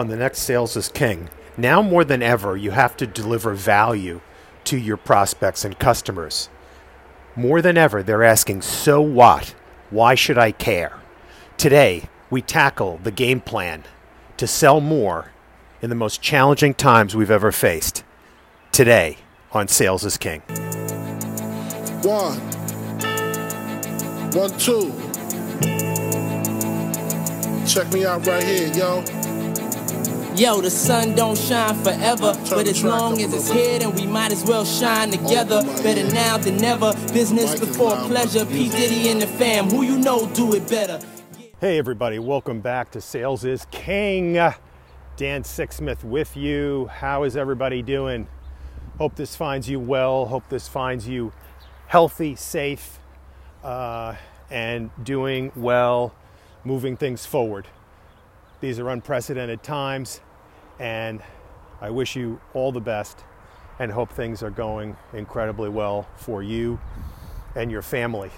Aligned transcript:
on 0.00 0.08
the 0.08 0.16
next 0.16 0.40
Sales 0.40 0.76
is 0.76 0.88
King. 0.88 1.28
Now 1.58 1.82
more 1.82 2.04
than 2.04 2.22
ever, 2.22 2.56
you 2.56 2.70
have 2.70 2.96
to 2.96 3.06
deliver 3.06 3.52
value 3.52 4.22
to 4.64 4.78
your 4.78 4.96
prospects 4.96 5.62
and 5.62 5.78
customers. 5.78 6.48
More 7.36 7.60
than 7.60 7.76
ever, 7.76 8.02
they're 8.02 8.24
asking, 8.24 8.62
So 8.62 9.02
what? 9.02 9.54
Why 9.90 10.14
should 10.14 10.38
I 10.38 10.52
care? 10.52 10.98
Today, 11.58 12.08
we 12.30 12.40
tackle 12.40 12.98
the 13.02 13.10
game 13.10 13.42
plan 13.42 13.84
to 14.38 14.46
sell 14.46 14.80
more 14.80 15.32
in 15.82 15.90
the 15.90 15.96
most 15.96 16.22
challenging 16.22 16.72
times 16.72 17.14
we've 17.14 17.30
ever 17.30 17.52
faced. 17.52 18.02
Today 18.72 19.18
on 19.52 19.68
Sales 19.68 20.04
is 20.04 20.16
King. 20.16 20.40
One. 22.02 22.40
One. 24.32 24.50
Check 27.66 27.92
me 27.92 28.06
out 28.06 28.26
right 28.26 28.42
here, 28.42 28.72
yo. 28.72 29.04
Yo, 30.40 30.58
the 30.58 30.70
sun 30.70 31.14
don't 31.14 31.36
shine 31.36 31.74
forever, 31.84 32.32
but 32.48 32.66
as 32.66 32.82
long 32.82 33.20
as 33.20 33.34
it's 33.34 33.50
here, 33.50 33.78
then 33.78 33.94
we 33.94 34.06
might 34.06 34.32
as 34.32 34.42
well 34.42 34.64
shine 34.64 35.10
together. 35.10 35.62
Better 35.82 36.10
now 36.14 36.38
than 36.38 36.56
never. 36.56 36.94
Business 37.12 37.60
before 37.60 37.94
pleasure. 38.06 38.46
P 38.46 38.70
Diddy 38.70 39.10
and 39.10 39.20
the 39.20 39.26
fam, 39.26 39.68
who 39.68 39.82
you 39.82 39.98
know 39.98 40.26
do 40.28 40.54
it 40.54 40.66
better. 40.66 40.98
Hey, 41.60 41.76
everybody, 41.76 42.18
welcome 42.18 42.62
back 42.62 42.90
to 42.92 43.02
Sales 43.02 43.44
is 43.44 43.66
King. 43.70 44.32
Dan 44.32 45.42
Sixsmith 45.42 46.04
with 46.04 46.34
you. 46.34 46.86
How 46.86 47.24
is 47.24 47.36
everybody 47.36 47.82
doing? 47.82 48.26
Hope 48.96 49.16
this 49.16 49.36
finds 49.36 49.68
you 49.68 49.78
well. 49.78 50.24
Hope 50.24 50.48
this 50.48 50.66
finds 50.66 51.06
you 51.06 51.34
healthy, 51.86 52.34
safe, 52.34 52.98
uh, 53.62 54.14
and 54.50 54.88
doing 55.04 55.52
well, 55.54 56.14
moving 56.64 56.96
things 56.96 57.26
forward. 57.26 57.66
These 58.62 58.78
are 58.78 58.88
unprecedented 58.88 59.62
times, 59.62 60.20
and 60.80 61.22
I 61.80 61.90
wish 61.90 62.16
you 62.16 62.40
all 62.54 62.72
the 62.72 62.80
best 62.80 63.22
and 63.78 63.92
hope 63.92 64.10
things 64.10 64.42
are 64.42 64.50
going 64.50 64.96
incredibly 65.12 65.68
well 65.68 66.08
for 66.16 66.42
you 66.42 66.80
and 67.54 67.70
your 67.70 67.82
family. 67.82 68.30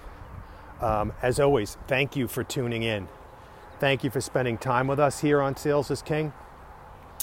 Um, 0.81 1.12
as 1.23 1.41
always, 1.41 1.79
thank 1.87 2.17
you 2.17 2.27
for 2.29 2.45
tuning 2.45 2.83
in. 2.83 3.09
Thank 3.79 4.05
you 4.05 4.11
for 4.11 4.21
spending 4.21 4.59
time 4.59 4.89
with 4.89 5.01
us 5.01 5.21
here 5.21 5.41
on 5.41 5.57
Sales 5.57 5.91
is 5.91 6.03
King. 6.03 6.33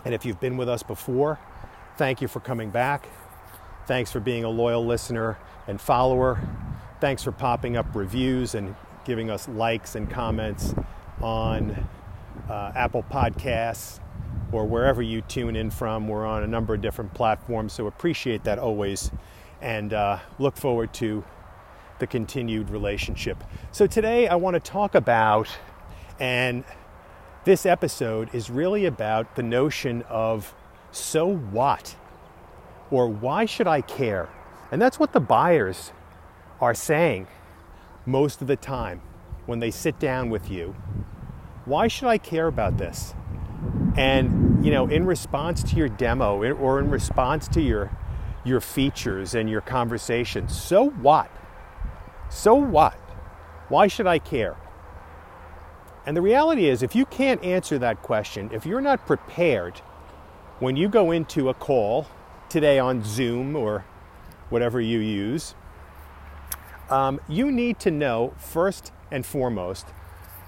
And 0.05 0.13
if 0.13 0.25
you've 0.25 0.39
been 0.39 0.57
with 0.57 0.69
us 0.69 0.83
before, 0.83 1.39
thank 1.97 2.21
you 2.21 2.27
for 2.27 2.39
coming 2.39 2.69
back. 2.69 3.07
Thanks 3.85 4.11
for 4.11 4.21
being 4.21 4.45
a 4.45 4.49
loyal 4.49 4.85
listener 4.85 5.37
and 5.67 5.79
follower. 5.79 6.41
Thanks 7.01 7.23
for 7.23 7.31
popping 7.31 7.75
up 7.75 7.93
reviews 7.93 8.55
and 8.55 8.75
giving 9.03 9.29
us 9.29 9.47
likes 9.49 9.95
and 9.95 10.09
comments 10.09 10.73
on 11.21 11.87
uh, 12.49 12.71
Apple 12.75 13.03
Podcasts 13.03 13.99
or 14.51 14.65
wherever 14.65 15.01
you 15.01 15.21
tune 15.21 15.55
in 15.55 15.69
from. 15.69 16.07
We're 16.07 16.25
on 16.25 16.43
a 16.43 16.47
number 16.47 16.73
of 16.73 16.81
different 16.81 17.13
platforms, 17.13 17.73
so 17.73 17.87
appreciate 17.87 18.43
that 18.43 18.59
always 18.59 19.11
and 19.61 19.93
uh, 19.93 20.19
look 20.37 20.55
forward 20.55 20.93
to 20.95 21.23
the 21.99 22.07
continued 22.07 22.69
relationship. 22.69 23.43
So, 23.71 23.87
today 23.87 24.27
I 24.27 24.35
want 24.35 24.53
to 24.55 24.59
talk 24.59 24.95
about, 24.95 25.49
and 26.19 26.63
this 27.43 27.65
episode 27.65 28.29
is 28.33 28.49
really 28.49 28.85
about 28.85 29.35
the 29.35 29.43
notion 29.43 30.03
of 30.03 30.53
so 30.91 31.27
what? 31.27 31.95
Or 32.91 33.07
why 33.07 33.45
should 33.45 33.67
I 33.67 33.81
care? 33.81 34.29
And 34.71 34.81
that's 34.81 34.97
what 34.97 35.13
the 35.13 35.19
buyers 35.19 35.91
are 36.61 36.73
saying 36.73 37.27
most 38.05 38.41
of 38.41 38.47
the 38.47 38.55
time 38.55 39.01
when 39.45 39.59
they 39.59 39.71
sit 39.71 39.99
down 39.99 40.29
with 40.29 40.49
you 40.49 40.75
why 41.69 41.87
should 41.87 42.07
I 42.07 42.17
care 42.17 42.47
about 42.47 42.79
this? 42.79 43.13
And 43.97 44.63
you 44.63 44.71
know, 44.71 44.87
in 44.87 45.05
response 45.05 45.63
to 45.63 45.75
your 45.75 45.89
demo 45.89 46.41
or 46.53 46.79
in 46.79 46.89
response 46.89 47.47
to 47.49 47.61
your 47.61 47.91
your 48.43 48.61
features 48.61 49.35
and 49.35 49.49
your 49.49 49.61
conversation, 49.61 50.47
so 50.47 50.89
what? 50.89 51.29
So 52.29 52.55
what? 52.55 52.95
Why 53.69 53.87
should 53.87 54.07
I 54.07 54.19
care? 54.19 54.57
And 56.05 56.15
the 56.15 56.21
reality 56.21 56.67
is, 56.67 56.81
if 56.81 56.95
you 56.95 57.05
can't 57.05 57.43
answer 57.43 57.77
that 57.79 58.01
question, 58.01 58.49
if 58.51 58.65
you're 58.65 58.81
not 58.81 59.05
prepared 59.05 59.79
when 60.59 60.75
you 60.75 60.89
go 60.89 61.11
into 61.11 61.49
a 61.49 61.53
call 61.53 62.07
today 62.49 62.79
on 62.79 63.03
Zoom 63.03 63.55
or 63.55 63.85
whatever 64.49 64.81
you 64.81 64.99
use, 64.99 65.53
um, 66.89 67.19
you 67.27 67.51
need 67.51 67.79
to 67.79 67.91
know 67.91 68.33
first 68.37 68.91
and 69.11 69.25
foremost 69.25 69.87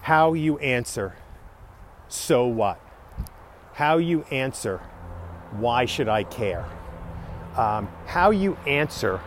how 0.03 0.33
you 0.33 0.57
answer, 0.59 1.15
so 2.07 2.45
what? 2.45 2.79
How 3.73 3.97
you 3.97 4.23
answer, 4.31 4.77
why 5.51 5.85
should 5.85 6.09
I 6.09 6.23
care? 6.23 6.65
Um, 7.55 7.89
how 8.05 8.31
you 8.31 8.55
answer, 8.67 9.17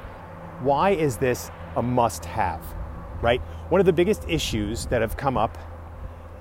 why 0.60 0.90
is 0.90 1.16
this 1.16 1.50
a 1.76 1.82
must 1.82 2.24
have, 2.24 2.62
right? 3.20 3.40
One 3.68 3.80
of 3.80 3.86
the 3.86 3.92
biggest 3.92 4.28
issues 4.28 4.86
that 4.86 5.00
have 5.00 5.16
come 5.16 5.36
up 5.36 5.58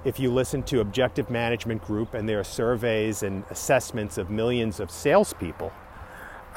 if 0.05 0.19
you 0.19 0.33
listen 0.33 0.63
to 0.63 0.81
Objective 0.81 1.29
Management 1.29 1.81
Group 1.81 2.13
and 2.13 2.27
their 2.27 2.43
surveys 2.43 3.23
and 3.23 3.45
assessments 3.49 4.17
of 4.17 4.29
millions 4.29 4.81
of 4.81 4.91
salespeople, 4.91 5.71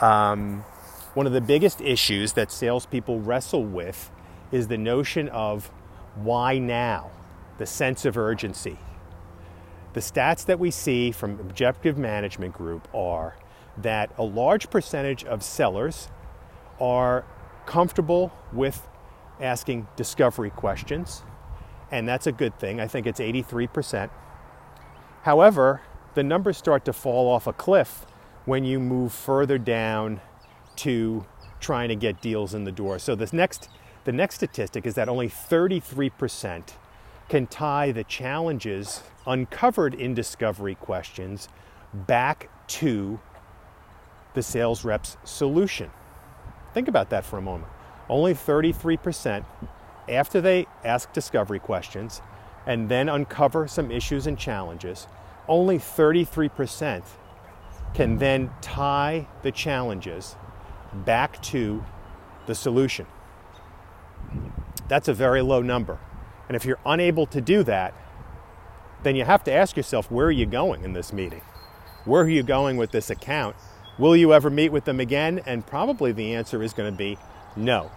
um, 0.01 0.65
one 1.15 1.27
of 1.27 1.33
the 1.33 1.41
biggest 1.41 1.81
issues 1.81 2.33
that 2.33 2.51
salespeople 2.51 3.21
wrestle 3.21 3.65
with 3.65 4.11
is 4.51 4.67
the 4.67 4.77
notion 4.77 5.29
of 5.29 5.71
why 6.17 6.59
now? 6.59 7.11
the 7.59 7.67
sense 7.67 8.05
of 8.05 8.17
urgency. 8.17 8.79
The 9.97 10.03
stats 10.03 10.45
that 10.45 10.59
we 10.59 10.71
see 10.71 11.11
from 11.11 11.41
Objective 11.41 11.97
Management 11.97 12.53
Group 12.53 12.87
are 12.95 13.35
that 13.79 14.11
a 14.19 14.23
large 14.23 14.69
percentage 14.69 15.25
of 15.25 15.43
sellers 15.43 16.11
are 16.79 17.25
comfortable 17.65 18.31
with 18.53 18.87
asking 19.41 19.89
discovery 19.97 20.51
questions, 20.51 21.23
and 21.91 22.07
that's 22.07 22.27
a 22.27 22.33
good 22.33 22.59
thing. 22.59 22.79
I 22.79 22.87
think 22.87 23.07
it's 23.07 23.21
83%. 23.21 24.11
However, 25.23 25.81
the 26.13 26.23
numbers 26.23 26.59
start 26.59 26.85
to 26.85 26.93
fall 26.93 27.31
off 27.31 27.47
a 27.47 27.55
cliff 27.55 28.05
when 28.45 28.67
you 28.67 28.79
move 28.79 29.15
further 29.15 29.57
down 29.57 30.21
to 30.77 31.25
trying 31.59 31.89
to 31.89 31.97
get 31.97 32.21
deals 32.21 32.53
in 32.53 32.65
the 32.65 32.73
door. 32.73 32.99
So 32.99 33.15
this 33.15 33.33
next 33.33 33.71
the 34.05 34.13
next 34.13 34.35
statistic 34.35 34.85
is 34.85 34.95
that 34.97 35.09
only 35.09 35.31
33% 35.31 36.75
can 37.29 37.47
tie 37.47 37.93
the 37.93 38.05
challenges 38.05 39.03
uncovered 39.27 39.95
in 39.95 40.15
discovery 40.15 40.75
questions 40.75 41.49
back 41.93 42.49
to 42.69 43.19
the 44.35 44.43
sales 44.43 44.85
rep's 44.85 45.17
solution. 45.25 45.91
Think 46.75 46.89
about 46.89 47.11
that 47.11 47.25
for 47.25 47.39
a 47.39 47.43
moment. 47.43 47.73
Only 48.09 48.35
33% 48.35 49.45
after 50.09 50.41
they 50.41 50.67
ask 50.85 51.13
discovery 51.13 51.59
questions 51.59 52.23
and 52.67 52.89
then 52.89 53.09
uncover 53.09 53.67
some 53.67 53.91
issues 53.91 54.27
and 54.27 54.39
challenges, 54.39 55.07
only 55.49 55.79
33% 55.79 57.03
can 57.95 58.19
then 58.19 58.51
tie 58.61 59.27
the 59.43 59.51
challenges 59.51 60.37
back 61.05 61.41
to 61.43 61.85
the 62.47 62.55
solution. 62.55 63.07
That's 64.89 65.09
a 65.09 65.15
very 65.15 65.43
low 65.43 65.63
number. 65.63 65.99
And 66.49 66.57
if 66.57 66.65
you're 66.65 66.79
unable 66.87 67.27
to 67.27 67.41
do 67.41 67.63
that, 67.65 67.95
then 69.03 69.17
you 69.17 69.25
have 69.25 69.45
to 69.45 69.53
ask 69.53 69.77
yourself 69.77 70.11
where 70.11 70.27
are 70.27 70.33
you 70.33 70.47
going 70.47 70.85
in 70.85 70.93
this 70.93 71.13
meeting? 71.13 71.43
Where 72.05 72.23
are 72.23 72.29
you 72.29 72.43
going 72.43 72.77
with 72.77 72.93
this 72.93 73.11
account? 73.11 73.57
Will 73.99 74.17
you 74.17 74.33
ever 74.33 74.51
meet 74.51 74.71
with 74.71 74.85
them 74.85 75.01
again? 75.01 75.41
And 75.47 75.67
probably 75.67 76.13
the 76.13 76.35
answer 76.35 76.63
is 76.63 76.73
going 76.73 76.93
to 76.93 76.97
be 76.97 77.19
no. 77.57 77.91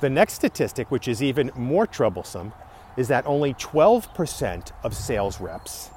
The 0.00 0.10
next 0.10 0.34
statistic, 0.34 0.90
which 0.90 1.08
is 1.08 1.22
even 1.22 1.50
more 1.54 1.86
troublesome, 1.86 2.52
is 2.96 3.08
that 3.08 3.26
only 3.26 3.54
12% 3.54 4.72
of 4.82 4.94
sales 4.94 5.40
reps 5.40 5.90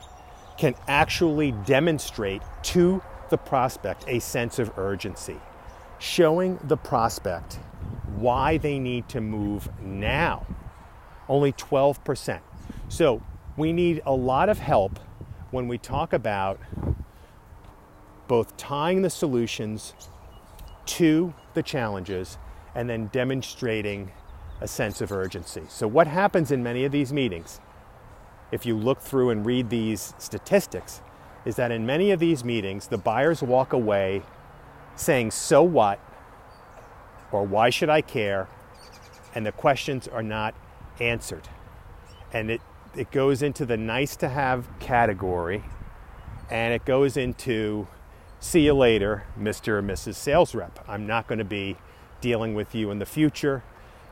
can 0.57 0.75
actually 0.87 1.51
demonstrate 1.51 2.41
to 2.63 3.01
the 3.29 3.37
prospect 3.37 4.03
a 4.07 4.19
sense 4.19 4.59
of 4.59 4.77
urgency, 4.77 5.37
showing 5.99 6.59
the 6.63 6.77
prospect 6.77 7.59
why 8.15 8.57
they 8.57 8.79
need 8.79 9.07
to 9.09 9.21
move 9.21 9.69
now 9.81 10.45
only 11.29 11.53
12%. 11.53 12.41
So 12.89 13.21
we 13.55 13.71
need 13.71 14.01
a 14.05 14.13
lot 14.13 14.49
of 14.49 14.59
help 14.59 14.99
when 15.51 15.67
we 15.67 15.77
talk 15.77 16.11
about 16.11 16.59
both 18.27 18.57
tying 18.57 19.01
the 19.01 19.09
solutions 19.09 19.93
to 20.85 21.33
the 21.53 21.63
challenges 21.63 22.37
and 22.75 22.89
then 22.89 23.07
demonstrating 23.07 24.11
a 24.61 24.67
sense 24.67 25.01
of 25.01 25.11
urgency. 25.11 25.63
So, 25.69 25.87
what 25.87 26.07
happens 26.07 26.51
in 26.51 26.61
many 26.61 26.85
of 26.85 26.91
these 26.91 27.13
meetings, 27.13 27.59
if 28.51 28.65
you 28.65 28.77
look 28.77 28.99
through 28.99 29.29
and 29.29 29.45
read 29.45 29.69
these 29.69 30.13
statistics, 30.17 31.01
is 31.45 31.55
that 31.55 31.71
in 31.71 31.85
many 31.85 32.11
of 32.11 32.19
these 32.19 32.43
meetings, 32.43 32.87
the 32.87 32.97
buyers 32.97 33.41
walk 33.41 33.73
away 33.73 34.21
saying, 34.95 35.31
So 35.31 35.63
what? 35.63 35.99
or 37.31 37.43
Why 37.45 37.69
should 37.69 37.89
I 37.89 38.01
care? 38.01 38.47
And 39.33 39.45
the 39.45 39.51
questions 39.51 40.07
are 40.07 40.23
not 40.23 40.55
answered. 40.99 41.49
And 42.31 42.51
it, 42.51 42.61
it 42.95 43.11
goes 43.11 43.41
into 43.41 43.65
the 43.65 43.77
nice 43.77 44.15
to 44.17 44.29
have 44.29 44.67
category 44.79 45.63
and 46.49 46.73
it 46.73 46.85
goes 46.85 47.15
into 47.15 47.87
see 48.39 48.61
you 48.61 48.73
later, 48.73 49.25
Mr. 49.39 49.69
or 49.69 49.83
Mrs. 49.83 50.15
Sales 50.15 50.55
Rep. 50.55 50.83
I'm 50.87 51.05
not 51.05 51.27
going 51.27 51.39
to 51.39 51.45
be 51.45 51.77
dealing 52.21 52.55
with 52.55 52.73
you 52.73 52.89
in 52.91 52.99
the 52.99 53.05
future. 53.05 53.63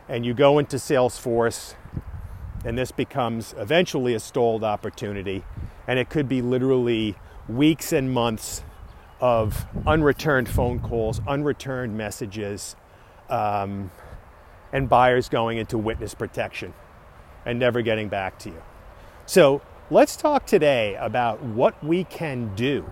And 0.07 0.25
you 0.25 0.34
go 0.34 0.60
into 0.60 0.78
Salesforce, 0.78 1.75
and 2.63 2.78
this 2.78 2.92
becomes 2.92 3.54
eventually 3.57 4.13
a 4.13 4.19
stalled 4.19 4.63
opportunity. 4.63 5.44
And 5.88 6.00
it 6.00 6.10
could 6.10 6.30
be 6.30 6.42
literally 6.42 7.16
weeks 7.50 7.92
and 7.92 8.12
months 8.12 8.63
of 9.19 9.66
unreturned 9.86 10.48
phone 10.48 10.80
calls, 10.80 11.19
unreturned 11.28 11.98
messages, 11.98 12.75
um, 13.30 13.92
and 14.74 14.90
buyers 14.90 15.30
going 15.30 15.58
into 15.58 15.78
witness 15.78 16.14
protection 16.14 16.74
and 17.46 17.60
never 17.60 17.81
getting 17.81 18.10
back 18.10 18.38
to 18.40 18.50
you. 18.50 18.62
So 19.25 19.62
let's 19.90 20.16
talk 20.16 20.46
today 20.46 20.96
about 20.96 21.42
what 21.42 21.81
we 21.84 22.04
can 22.04 22.54
do 22.56 22.90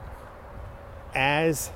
as 1.14 1.72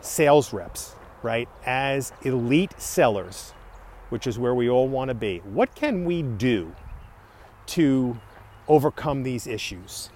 sales 0.00 0.52
reps, 0.52 0.94
right? 1.22 1.48
As 1.64 2.12
elite 2.22 2.80
sellers, 2.80 3.52
which 4.10 4.26
is 4.26 4.38
where 4.38 4.54
we 4.54 4.68
all 4.68 4.88
want 4.88 5.08
to 5.08 5.14
be. 5.14 5.38
What 5.38 5.74
can 5.74 6.04
we 6.04 6.22
do 6.22 6.74
to 7.66 8.18
overcome 8.68 9.22
these 9.22 9.46
issues, 9.46 10.10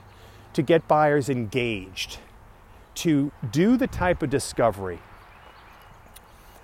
to 0.53 0.63
get 0.63 0.87
buyers 0.87 1.29
engaged, 1.29 2.19
to 2.95 3.31
do 3.51 3.77
the 3.77 3.87
type 3.87 4.23
of 4.23 4.31
discovery 4.31 5.01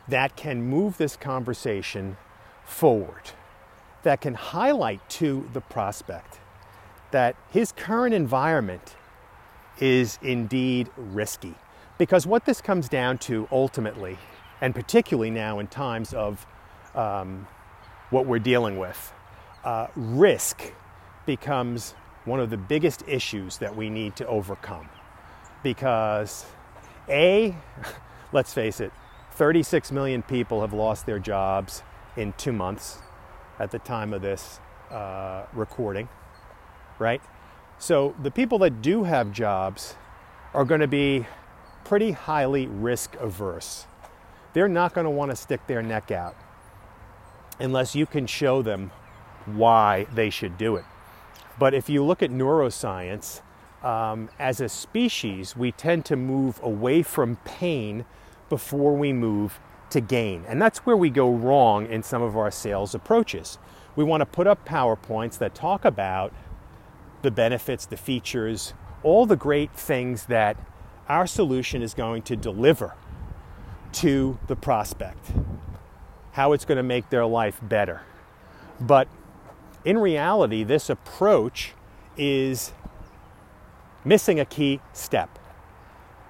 that 0.09 0.37
can 0.37 0.63
move 0.63 0.99
this 0.99 1.17
conversation 1.17 2.17
forward, 2.65 3.31
that 4.03 4.21
can 4.21 4.35
highlight 4.35 5.09
to 5.09 5.49
the 5.53 5.61
prospect 5.61 6.41
that 7.13 7.37
his 7.51 7.73
current 7.73 8.15
environment 8.15 8.97
is 9.79 10.19
indeed 10.23 10.91
risky. 10.97 11.55
Because 11.99 12.27
what 12.27 12.45
this 12.47 12.61
comes 12.61 12.89
down 12.89 13.19
to 13.19 13.47
ultimately, 13.53 14.19
and 14.61 14.75
particularly 14.75 15.31
now 15.31 15.59
in 15.59 15.67
times 15.69 16.13
of 16.15 16.45
um, 16.95 17.47
what 18.11 18.27
we're 18.27 18.39
dealing 18.39 18.79
with, 18.79 19.13
uh, 19.65 19.87
risk 19.95 20.73
becomes 21.27 21.95
one 22.25 22.41
of 22.41 22.51
the 22.51 22.57
biggest 22.57 23.03
issues 23.07 23.59
that 23.59 23.77
we 23.77 23.91
need 23.91 24.17
to 24.17 24.27
overcome. 24.27 24.89
Because, 25.63 26.45
A, 27.09 27.55
let's 28.33 28.53
face 28.53 28.81
it, 28.81 28.93
36 29.33 29.91
million 29.91 30.23
people 30.23 30.61
have 30.61 30.73
lost 30.73 31.07
their 31.07 31.19
jobs 31.19 31.83
in 32.17 32.33
two 32.35 32.53
months 32.53 32.99
at 33.59 33.71
the 33.71 33.79
time 33.79 34.13
of 34.13 34.23
this 34.23 34.61
uh, 34.91 35.47
recording, 35.55 36.09
right? 36.99 37.23
So 37.79 38.15
the 38.23 38.31
people 38.31 38.59
that 38.59 38.83
do 38.83 39.05
have 39.05 39.33
jobs 39.33 39.97
are 40.53 40.65
going 40.65 40.83
to 40.83 40.87
be 40.87 41.27
pretty 41.85 42.13
highly 42.13 42.67
risk 42.67 43.17
averse. 43.17 43.87
They're 44.53 44.69
not 44.69 44.93
going 44.93 45.07
to 45.07 45.11
want 45.11 45.31
to 45.31 45.37
stick 45.37 45.67
their 45.67 45.83
neck 45.83 46.11
out 46.11 46.37
unless 47.59 47.95
you 47.95 48.07
can 48.07 48.27
show 48.27 48.61
them 48.61 48.91
why 49.47 50.07
they 50.13 50.29
should 50.31 50.59
do 50.59 50.77
it. 50.77 50.85
But 51.59 51.75
if 51.75 51.89
you 51.89 52.05
look 52.05 52.23
at 52.23 52.31
neuroscience, 52.31 53.41
um, 53.83 54.29
as 54.39 54.61
a 54.61 54.69
species, 54.69 55.57
we 55.57 55.73
tend 55.73 56.05
to 56.07 56.17
move 56.17 56.61
away 56.63 57.03
from 57.03 57.37
pain 57.45 58.05
before 58.53 58.93
we 58.95 59.15
move 59.15 59.59
to 59.89 59.99
gain. 59.99 60.45
And 60.47 60.61
that's 60.61 60.81
where 60.81 60.95
we 60.95 61.09
go 61.09 61.31
wrong 61.33 61.87
in 61.87 62.03
some 62.03 62.21
of 62.21 62.37
our 62.37 62.51
sales 62.51 62.95
approaches. 62.95 63.59
We 63.97 64.05
want 64.05 64.21
to 64.21 64.27
put 64.27 64.47
up 64.47 64.69
PowerPoints 64.69 65.39
that 65.39 65.55
talk 65.55 65.87
about 65.87 66.35
the 67.23 67.31
benefits, 67.31 67.87
the 67.87 67.97
features, 67.97 68.75
all 69.03 69.25
the 69.25 69.37
great 69.37 69.73
things 69.73 70.27
that 70.27 70.59
our 71.09 71.27
solution 71.27 71.81
is 71.81 71.95
going 71.95 72.21
to 72.25 72.37
deliver 72.37 72.93
to 73.93 74.39
the 74.49 74.57
prospect, 74.57 75.33
how 76.33 76.53
it's 76.53 76.67
going 76.67 76.77
to 76.77 76.83
make 76.83 77.09
their 77.09 77.25
life 77.25 77.59
better. 77.63 78.03
But 78.79 79.09
in 79.83 79.97
reality, 79.97 80.63
this 80.63 80.91
approach 80.91 81.73
is 82.19 82.75
missing 84.05 84.39
a 84.39 84.45
key 84.45 84.81
step. 84.93 85.39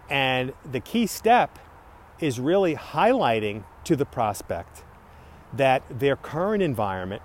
And 0.08 0.52
the 0.64 0.78
key 0.78 1.08
step 1.08 1.58
is 2.22 2.38
really 2.38 2.76
highlighting 2.76 3.64
to 3.84 3.96
the 3.96 4.06
prospect 4.06 4.84
that 5.52 5.82
their 5.90 6.14
current 6.14 6.62
environment, 6.62 7.20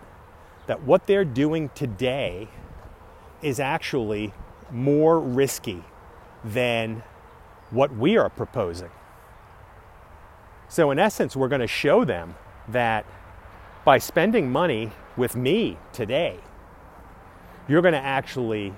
that 0.65 0.83
what 0.83 1.05
they're 1.05 1.23
doing 1.23 1.69
today 1.75 2.49
is 3.41 3.59
actually 3.59 4.33
more 4.71 5.19
risky 5.19 5.83
than 6.43 7.03
what 7.69 7.95
we 7.95 8.17
are 8.17 8.29
proposing. 8.29 8.89
So, 10.67 10.89
in 10.91 10.99
essence, 10.99 11.35
we're 11.35 11.47
going 11.47 11.61
to 11.61 11.67
show 11.67 12.03
them 12.03 12.35
that 12.67 13.05
by 13.85 13.99
spending 13.99 14.51
money 14.51 14.91
with 15.15 15.35
me 15.35 15.77
today, 15.93 16.39
you're 17.69 17.81
going 17.81 17.93
to 17.93 18.03
actually 18.03 18.73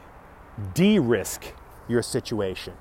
de 0.73 0.99
risk 0.99 1.45
your 1.87 2.01
situation. 2.03 2.73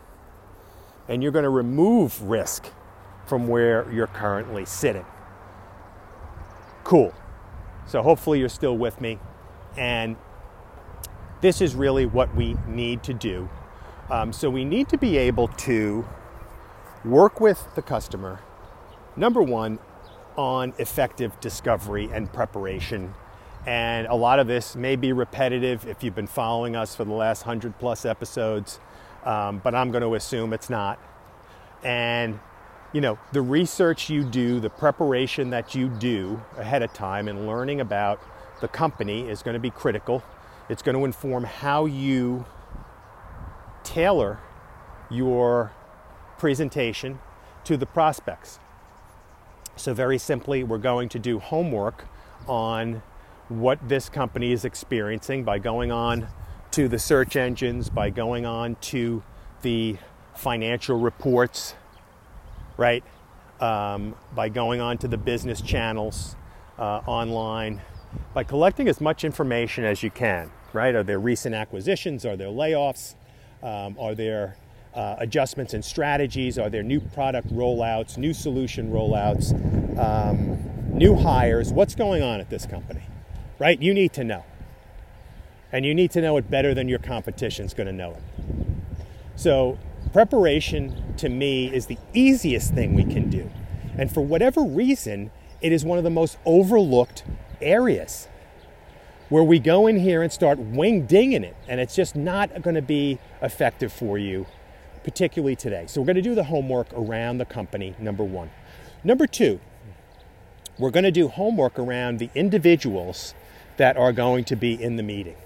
And 1.07 1.23
you're 1.23 1.33
going 1.33 1.45
to 1.45 1.49
remove 1.51 2.21
risk 2.21 2.71
from 3.29 3.47
where 3.47 3.91
you're 3.93 4.07
currently 4.09 4.65
sitting. 4.65 5.05
Cool. 6.85 7.15
So, 7.87 8.03
hopefully, 8.03 8.41
you're 8.41 8.49
still 8.49 8.77
with 8.77 9.01
me. 9.01 9.19
And 9.77 10.17
this 11.41 11.61
is 11.61 11.75
really 11.75 12.07
what 12.07 12.35
we 12.35 12.57
need 12.67 13.03
to 13.05 13.15
do. 13.15 13.49
Um, 14.11 14.33
so 14.33 14.51
we 14.51 14.65
need 14.65 14.89
to 14.89 14.99
be 14.99 15.17
able 15.19 15.49
to 15.49 16.07
work 17.05 17.41
with 17.41 17.63
the 17.75 17.83
customer, 17.83 18.41
number 19.17 19.43
one, 19.43 19.79
on 20.37 20.73
effective 20.79 21.39
discovery 21.41 22.09
and 22.13 22.33
preparation. 22.33 23.15
And 23.67 24.07
a 24.07 24.15
lot 24.15 24.39
of 24.39 24.47
this 24.47 24.75
may 24.75 24.97
be 24.97 25.13
repetitive 25.13 25.87
if 25.87 26.03
you've 26.03 26.15
been 26.15 26.27
following 26.27 26.75
us 26.75 26.95
for 26.95 27.05
the 27.05 27.13
last 27.13 27.45
100 27.45 27.79
plus 27.79 28.05
episodes, 28.05 28.81
um, 29.25 29.61
but 29.63 29.75
I'm 29.75 29.91
going 29.91 30.03
to 30.03 30.15
assume 30.15 30.53
it's 30.53 30.71
not. 30.71 30.99
And 31.85 32.41
you 32.93 33.01
know, 33.01 33.19
the 33.33 33.43
research 33.43 34.09
you 34.09 34.25
do, 34.25 34.61
the 34.61 34.71
preparation 34.71 35.51
that 35.51 35.75
you 35.75 35.89
do 35.89 36.41
ahead 36.57 36.83
of 36.83 36.93
time, 36.93 37.29
and 37.29 37.47
learning 37.47 37.81
about 37.81 38.21
the 38.61 38.69
company 38.69 39.29
is 39.29 39.43
going 39.43 39.55
to 39.55 39.61
be 39.61 39.71
critical. 39.71 40.23
It's 40.69 40.83
going 40.83 40.97
to 40.97 41.05
inform 41.05 41.45
how 41.45 41.87
you 41.87 42.47
tailor 43.85 44.39
your 45.11 45.73
presentation 46.39 47.19
to 47.65 47.77
the 47.77 47.87
prospects. 47.87 48.59
So, 49.77 49.95
very 49.95 50.19
simply, 50.19 50.65
we're 50.65 50.79
going 50.79 51.09
to 51.11 51.19
do 51.19 51.39
homework 51.39 52.07
on 52.47 53.03
what 53.49 53.89
this 53.89 54.09
company 54.09 54.53
is 54.53 54.65
experiencing 54.65 55.45
by 55.45 55.59
going 55.59 55.93
on 55.93 56.29
to 56.73 56.89
the 56.89 56.99
search 56.99 57.37
engines, 57.37 57.89
by 57.89 58.11
going 58.11 58.45
on 58.45 58.77
to 58.77 59.23
the 59.63 59.97
financial 60.35 60.99
reports, 60.99 61.75
right? 62.79 63.05
Um, 63.61 64.15
by 64.35 64.49
going 64.49 64.81
on 64.81 64.97
to 64.99 65.09
the 65.09 65.19
business 65.19 65.61
channels 65.61 66.35
uh, 66.79 67.03
online, 67.07 67.83
by 68.33 68.45
collecting 68.45 68.89
as 68.89 69.03
much 69.03 69.23
information 69.23 69.85
as 69.85 70.03
you 70.03 70.11
can 70.11 70.51
right? 70.73 70.95
Are 70.95 71.03
there 71.03 71.19
recent 71.19 71.55
acquisitions? 71.55 72.25
Are 72.25 72.37
there 72.37 72.49
layoffs? 72.49 73.15
Um, 73.63 73.97
are 73.99 74.15
there 74.15 74.57
uh, 74.95 75.17
adjustments 75.19 75.75
in 75.75 75.83
strategies? 75.83 76.59
Are 76.59 76.71
there 76.71 76.83
new 76.83 77.01
product 77.01 77.49
rollouts, 77.49 78.17
new 78.17 78.33
solution 78.33 78.91
rollouts, 78.91 79.53
um, 79.99 80.97
new 80.97 81.15
hires? 81.17 81.73
What's 81.73 81.95
going 81.95 82.23
on 82.23 82.41
at 82.41 82.51
this 82.51 82.67
company, 82.67 83.03
right? 83.59 83.81
You 83.81 83.95
need 83.95 84.13
to 84.15 84.25
know. 84.25 84.45
And 85.71 85.85
you 85.85 85.95
need 85.95 86.11
to 86.13 86.23
know 86.23 86.37
it 86.39 86.51
better 86.51 86.73
than 86.73 86.89
your 86.89 86.99
competition 86.99 87.67
is 87.67 87.75
going 87.75 87.89
to 87.89 87.93
know 87.93 88.13
it. 88.13 88.23
So, 89.37 89.79
preparation 90.19 91.15
to 91.17 91.29
me 91.29 91.73
is 91.73 91.87
the 91.87 91.97
easiest 92.13 92.75
thing 92.75 92.93
we 92.93 93.05
can 93.05 93.31
do. 93.31 93.49
And 93.97 94.13
for 94.13 94.21
whatever 94.21 94.63
reason, 94.63 95.31
it 95.61 95.71
is 95.71 95.85
one 95.85 95.97
of 95.97 96.03
the 96.03 96.11
most 96.11 96.39
overlooked 96.45 97.23
areas 97.63 98.27
where 99.29 99.45
we 99.45 99.61
go 99.61 99.87
in 99.87 100.01
here 100.01 100.21
and 100.21 100.33
start 100.33 100.59
wing 100.59 101.07
dinging 101.07 101.45
it, 101.45 101.55
and 101.69 101.79
it's 101.79 101.95
just 101.95 102.17
not 102.17 102.63
going 102.63 102.75
to 102.75 102.83
be 102.83 103.21
effective 103.41 103.93
for 103.93 104.19
you, 104.19 104.47
particularly 105.05 105.55
today. 105.55 105.85
So, 105.87 106.01
we're 106.01 106.07
going 106.07 106.17
to 106.17 106.23
do 106.23 106.35
the 106.35 106.43
homework 106.43 106.89
around 106.95 107.39
the 107.39 107.45
company, 107.45 107.95
number 108.01 108.25
one. 108.25 108.51
Number 109.05 109.29
two, 109.29 109.61
we're 110.81 110.91
going 110.91 111.05
to 111.05 111.13
do 111.13 111.29
homework 111.29 111.79
around 111.79 112.19
the 112.19 112.29
individuals 112.35 113.35
that 113.77 113.97
are 113.97 114.13
going 114.13 114.43
to 114.47 114.57
be 114.57 114.83
in 114.83 114.97
the 114.97 115.05
meeting. 115.05 115.37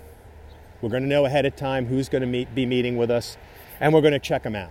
We're 0.80 0.88
going 0.88 1.02
to 1.02 1.08
know 1.10 1.26
ahead 1.26 1.44
of 1.44 1.56
time 1.56 1.88
who's 1.88 2.08
going 2.08 2.22
to 2.22 2.26
meet, 2.26 2.54
be 2.54 2.64
meeting 2.64 2.96
with 2.96 3.10
us, 3.10 3.36
and 3.82 3.92
we're 3.92 4.00
going 4.00 4.12
to 4.12 4.18
check 4.20 4.44
them 4.44 4.54
out. 4.54 4.70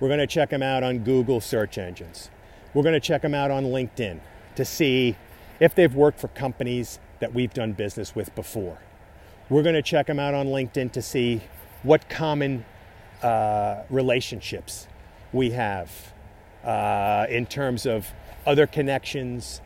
We're 0.00 0.08
going 0.08 0.18
to 0.18 0.26
check 0.26 0.48
them 0.48 0.62
out 0.62 0.82
on 0.82 1.00
Google 1.00 1.42
search 1.42 1.76
engines. 1.76 2.30
We're 2.72 2.82
going 2.82 2.94
to 2.94 3.00
check 3.00 3.20
them 3.20 3.34
out 3.34 3.50
on 3.50 3.66
LinkedIn 3.66 4.18
to 4.56 4.64
see 4.64 5.14
if 5.60 5.74
they've 5.74 5.94
worked 5.94 6.18
for 6.18 6.28
companies 6.28 6.98
that 7.20 7.34
we've 7.34 7.52
done 7.52 7.74
business 7.74 8.14
with 8.14 8.34
before. 8.34 8.78
We're 9.50 9.62
going 9.62 9.74
to 9.74 9.82
check 9.82 10.06
them 10.06 10.18
out 10.18 10.32
on 10.32 10.46
LinkedIn 10.46 10.90
to 10.92 11.02
see 11.02 11.42
what 11.82 12.08
common 12.08 12.64
uh, 13.22 13.82
relationships 13.90 14.88
we 15.34 15.50
have 15.50 15.92
uh, 16.64 17.26
in 17.28 17.44
terms 17.44 17.84
of 17.84 18.10
other 18.46 18.66
connections, 18.66 19.60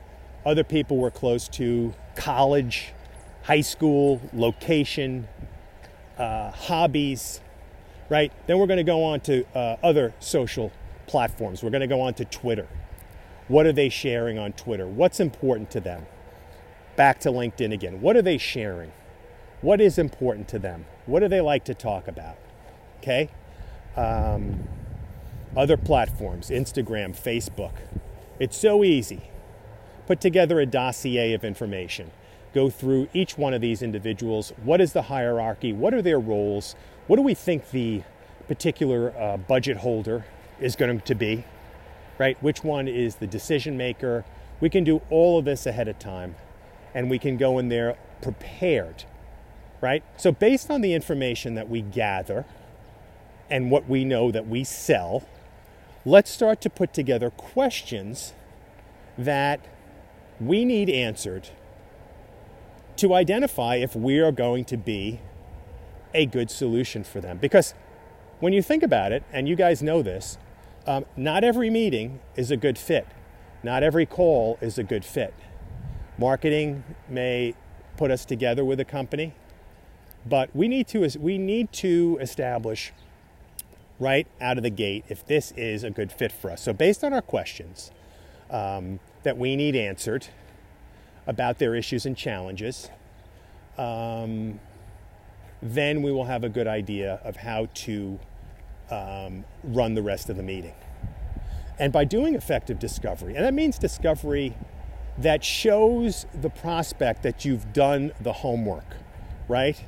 other 0.44 0.64
people 0.64 0.96
we're 0.96 1.12
close 1.12 1.46
to, 1.46 1.94
college, 2.16 2.92
high 3.44 3.60
school, 3.60 4.20
location, 4.32 5.28
uh, 6.18 6.50
hobbies, 6.50 7.40
right? 8.08 8.32
Then 8.46 8.58
we're 8.58 8.66
going 8.66 8.78
to 8.78 8.84
go 8.84 9.04
on 9.04 9.20
to 9.20 9.44
uh, 9.56 9.76
other 9.82 10.14
social 10.20 10.72
platforms. 11.06 11.62
We're 11.62 11.70
going 11.70 11.80
to 11.80 11.86
go 11.86 12.00
on 12.00 12.14
to 12.14 12.24
Twitter. 12.24 12.68
What 13.48 13.66
are 13.66 13.72
they 13.72 13.88
sharing 13.88 14.38
on 14.38 14.52
Twitter? 14.52 14.86
What's 14.86 15.20
important 15.20 15.70
to 15.72 15.80
them? 15.80 16.06
Back 16.96 17.20
to 17.20 17.30
LinkedIn 17.30 17.72
again. 17.72 18.00
What 18.00 18.16
are 18.16 18.22
they 18.22 18.38
sharing? 18.38 18.92
What 19.60 19.80
is 19.80 19.98
important 19.98 20.48
to 20.48 20.58
them? 20.58 20.86
What 21.06 21.20
do 21.20 21.28
they 21.28 21.40
like 21.40 21.64
to 21.64 21.74
talk 21.74 22.08
about? 22.08 22.36
Okay? 22.98 23.28
Um, 23.96 24.64
other 25.56 25.76
platforms, 25.76 26.50
Instagram, 26.50 27.16
Facebook. 27.16 27.72
It's 28.38 28.56
so 28.56 28.82
easy. 28.82 29.30
Put 30.06 30.20
together 30.20 30.60
a 30.60 30.66
dossier 30.66 31.32
of 31.32 31.44
information. 31.44 32.10
Go 32.52 32.70
through 32.70 33.08
each 33.12 33.36
one 33.36 33.54
of 33.54 33.60
these 33.60 33.82
individuals. 33.82 34.52
What 34.62 34.80
is 34.80 34.92
the 34.92 35.02
hierarchy? 35.02 35.72
What 35.72 35.94
are 35.94 36.02
their 36.02 36.20
roles? 36.20 36.74
What 37.06 37.16
do 37.16 37.22
we 37.22 37.34
think 37.34 37.70
the 37.70 38.02
particular 38.48 39.14
uh, 39.18 39.36
budget 39.36 39.78
holder 39.78 40.24
is 40.58 40.74
going 40.74 41.00
to 41.00 41.14
be? 41.14 41.44
Right? 42.18 42.42
Which 42.42 42.64
one 42.64 42.88
is 42.88 43.16
the 43.16 43.26
decision 43.26 43.76
maker? 43.76 44.24
We 44.60 44.70
can 44.70 44.84
do 44.84 45.02
all 45.10 45.38
of 45.38 45.44
this 45.44 45.66
ahead 45.66 45.88
of 45.88 45.98
time 45.98 46.36
and 46.94 47.10
we 47.10 47.18
can 47.18 47.36
go 47.36 47.58
in 47.58 47.68
there 47.68 47.96
prepared. 48.22 49.04
Right? 49.80 50.02
So, 50.16 50.32
based 50.32 50.70
on 50.70 50.80
the 50.80 50.94
information 50.94 51.54
that 51.56 51.68
we 51.68 51.82
gather 51.82 52.46
and 53.50 53.70
what 53.70 53.86
we 53.86 54.04
know 54.04 54.30
that 54.30 54.46
we 54.46 54.64
sell, 54.64 55.28
let's 56.06 56.30
start 56.30 56.62
to 56.62 56.70
put 56.70 56.94
together 56.94 57.28
questions 57.28 58.32
that 59.18 59.60
we 60.40 60.64
need 60.64 60.88
answered 60.88 61.50
to 62.96 63.12
identify 63.12 63.76
if 63.76 63.94
we 63.94 64.20
are 64.20 64.32
going 64.32 64.64
to 64.64 64.76
be 64.78 65.20
a 66.14 66.26
good 66.26 66.50
solution 66.50 67.04
for 67.04 67.20
them. 67.20 67.38
Because 67.38 67.74
when 68.40 68.52
you 68.52 68.62
think 68.62 68.82
about 68.82 69.12
it, 69.12 69.22
and 69.32 69.48
you 69.48 69.56
guys 69.56 69.82
know 69.82 70.02
this, 70.02 70.38
um, 70.86 71.04
not 71.16 71.44
every 71.44 71.70
meeting 71.70 72.20
is 72.36 72.50
a 72.50 72.56
good 72.56 72.78
fit. 72.78 73.06
Not 73.62 73.82
every 73.82 74.06
call 74.06 74.58
is 74.60 74.78
a 74.78 74.82
good 74.82 75.04
fit. 75.04 75.34
Marketing 76.18 76.84
may 77.08 77.54
put 77.96 78.10
us 78.10 78.24
together 78.24 78.64
with 78.64 78.78
a 78.80 78.84
company, 78.84 79.34
but 80.26 80.54
we 80.54 80.68
need 80.68 80.86
to 80.88 81.08
we 81.18 81.38
need 81.38 81.72
to 81.72 82.18
establish 82.20 82.92
right 83.98 84.26
out 84.40 84.56
of 84.56 84.62
the 84.62 84.70
gate 84.70 85.04
if 85.08 85.26
this 85.26 85.52
is 85.52 85.84
a 85.84 85.90
good 85.90 86.12
fit 86.12 86.32
for 86.32 86.50
us. 86.50 86.62
So 86.62 86.72
based 86.72 87.04
on 87.04 87.12
our 87.12 87.22
questions 87.22 87.90
um, 88.50 89.00
that 89.22 89.38
we 89.38 89.56
need 89.56 89.76
answered 89.76 90.26
about 91.26 91.58
their 91.58 91.74
issues 91.74 92.04
and 92.04 92.16
challenges, 92.16 92.90
um, 93.78 94.60
then 95.64 96.02
we 96.02 96.12
will 96.12 96.26
have 96.26 96.44
a 96.44 96.48
good 96.50 96.66
idea 96.66 97.18
of 97.24 97.36
how 97.36 97.66
to 97.72 98.20
um, 98.90 99.44
run 99.64 99.94
the 99.94 100.02
rest 100.02 100.28
of 100.28 100.36
the 100.36 100.42
meeting. 100.42 100.74
And 101.78 101.90
by 101.90 102.04
doing 102.04 102.34
effective 102.34 102.78
discovery, 102.78 103.34
and 103.34 103.44
that 103.44 103.54
means 103.54 103.78
discovery 103.78 104.54
that 105.16 105.42
shows 105.42 106.26
the 106.38 106.50
prospect 106.50 107.22
that 107.22 107.44
you've 107.44 107.72
done 107.72 108.12
the 108.20 108.32
homework, 108.32 108.96
right? 109.48 109.82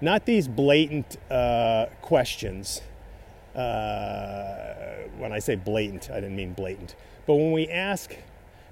Not 0.00 0.26
these 0.26 0.46
blatant 0.46 1.16
uh, 1.30 1.86
questions. 2.02 2.82
Uh, 3.54 4.74
when 5.18 5.32
I 5.32 5.40
say 5.40 5.56
blatant, 5.56 6.08
I 6.10 6.20
didn't 6.20 6.36
mean 6.36 6.52
blatant. 6.52 6.94
But 7.26 7.34
when 7.34 7.50
we 7.50 7.68
ask 7.68 8.14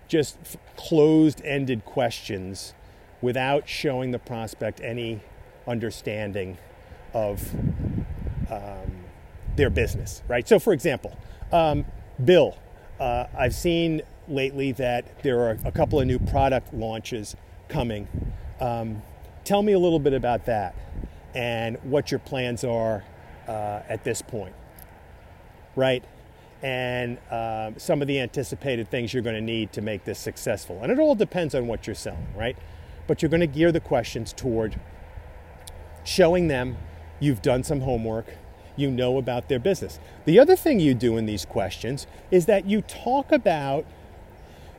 just 0.06 0.38
closed 0.76 1.42
ended 1.44 1.84
questions 1.84 2.74
without 3.20 3.68
showing 3.68 4.12
the 4.12 4.18
prospect 4.18 4.80
any 4.82 5.20
understanding 5.66 6.58
of 7.12 7.54
um, 8.50 9.04
their 9.56 9.70
business, 9.70 10.22
right? 10.28 10.46
So, 10.46 10.58
for 10.58 10.72
example, 10.72 11.16
um, 11.52 11.84
Bill, 12.24 12.56
uh, 13.00 13.26
I've 13.36 13.54
seen 13.54 14.02
lately 14.28 14.72
that 14.72 15.22
there 15.22 15.40
are 15.40 15.58
a 15.64 15.72
couple 15.72 16.00
of 16.00 16.06
new 16.06 16.18
product 16.18 16.72
launches 16.72 17.36
coming. 17.68 18.08
Um, 18.60 19.02
tell 19.44 19.62
me 19.62 19.72
a 19.72 19.78
little 19.78 19.98
bit 19.98 20.12
about 20.12 20.46
that 20.46 20.74
and 21.34 21.78
what 21.82 22.10
your 22.10 22.20
plans 22.20 22.64
are 22.64 23.04
uh, 23.48 23.80
at 23.88 24.04
this 24.04 24.22
point, 24.22 24.54
right? 25.76 26.04
And 26.62 27.18
um, 27.30 27.78
some 27.78 28.00
of 28.00 28.08
the 28.08 28.20
anticipated 28.20 28.90
things 28.90 29.12
you're 29.12 29.22
going 29.22 29.36
to 29.36 29.42
need 29.42 29.72
to 29.72 29.82
make 29.82 30.04
this 30.04 30.18
successful. 30.18 30.80
And 30.82 30.90
it 30.90 30.98
all 30.98 31.14
depends 31.14 31.54
on 31.54 31.66
what 31.66 31.86
you're 31.86 31.94
selling, 31.94 32.28
right? 32.34 32.56
But 33.06 33.20
you're 33.20 33.28
going 33.28 33.40
to 33.40 33.46
gear 33.46 33.70
the 33.70 33.80
questions 33.80 34.32
toward 34.32 34.80
showing 36.04 36.48
them 36.48 36.76
you've 37.18 37.42
done 37.42 37.64
some 37.64 37.80
homework, 37.80 38.26
you 38.76 38.90
know 38.90 39.18
about 39.18 39.48
their 39.48 39.58
business. 39.58 39.98
The 40.24 40.38
other 40.38 40.56
thing 40.56 40.80
you 40.80 40.94
do 40.94 41.16
in 41.16 41.26
these 41.26 41.44
questions 41.44 42.06
is 42.30 42.46
that 42.46 42.66
you 42.66 42.82
talk 42.82 43.32
about 43.32 43.84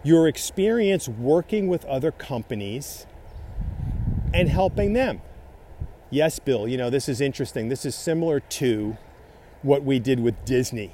your 0.03 0.27
experience 0.27 1.09
working 1.09 1.67
with 1.67 1.83
other 1.85 2.11
companies 2.11 3.05
and 4.33 4.49
helping 4.49 4.93
them. 4.93 5.21
Yes, 6.11 6.39
Bill, 6.39 6.67
you 6.67 6.77
know, 6.77 6.89
this 6.89 7.09
is 7.09 7.19
interesting. 7.19 7.69
This 7.69 7.85
is 7.85 7.95
similar 7.95 8.39
to 8.39 8.97
what 9.63 9.83
we 9.83 9.97
did 9.97 10.19
with 10.19 10.45
Disney 10.45 10.93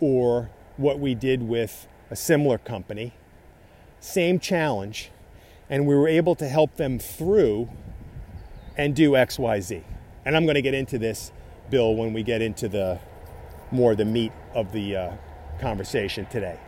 or 0.00 0.50
what 0.76 0.98
we 0.98 1.14
did 1.14 1.42
with 1.42 1.88
a 2.10 2.16
similar 2.16 2.58
company. 2.58 3.14
Same 4.00 4.38
challenge. 4.38 5.10
And 5.70 5.86
we 5.86 5.94
were 5.94 6.06
able 6.06 6.34
to 6.36 6.48
help 6.48 6.76
them 6.76 6.98
through 6.98 7.70
and 8.76 8.94
do 8.94 9.12
XYZ. 9.12 9.82
And 10.24 10.36
I'm 10.36 10.44
going 10.44 10.56
to 10.56 10.62
get 10.62 10.74
into 10.74 10.98
this, 10.98 11.32
Bill, 11.70 11.94
when 11.94 12.12
we 12.12 12.22
get 12.22 12.42
into 12.42 12.68
the 12.68 12.98
more 13.70 13.94
the 13.94 14.04
meat 14.04 14.32
of 14.54 14.72
the 14.72 14.96
uh, 14.96 15.12
conversation 15.60 16.26
today. 16.26 16.58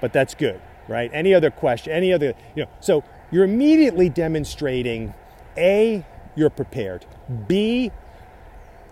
But 0.00 0.12
that's 0.12 0.34
good, 0.34 0.60
right? 0.88 1.10
Any 1.12 1.34
other 1.34 1.50
question? 1.50 1.92
Any 1.92 2.12
other, 2.12 2.34
you 2.54 2.64
know, 2.64 2.70
so 2.80 3.04
you're 3.30 3.44
immediately 3.44 4.08
demonstrating 4.08 5.14
A, 5.56 6.04
you're 6.34 6.50
prepared. 6.50 7.06
B, 7.48 7.90